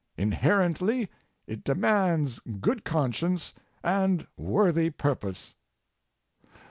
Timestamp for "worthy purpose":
4.35-5.53